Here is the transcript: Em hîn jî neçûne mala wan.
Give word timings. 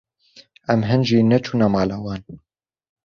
Em 0.73 0.81
hîn 0.89 1.01
jî 1.07 1.19
neçûne 1.31 1.67
mala 1.75 1.97
wan. 2.03 2.21